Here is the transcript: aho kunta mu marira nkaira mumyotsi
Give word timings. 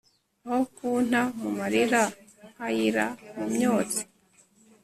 aho 0.47 0.61
kunta 0.75 1.21
mu 1.39 1.49
marira 1.57 2.01
nkaira 2.51 3.05
mumyotsi 3.35 4.01